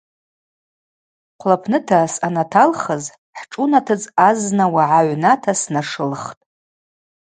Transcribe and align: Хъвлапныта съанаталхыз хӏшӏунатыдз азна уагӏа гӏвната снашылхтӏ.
Хъвлапныта 1.39 2.01
съанаталхыз 2.13 3.03
хӏшӏунатыдз 3.37 4.05
азна 4.27 4.65
уагӏа 4.73 5.01
гӏвната 5.07 5.53
снашылхтӏ. 5.61 6.43